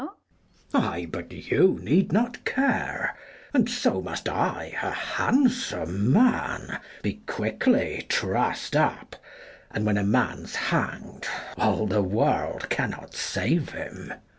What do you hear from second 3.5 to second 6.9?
and so must I, A handsome man,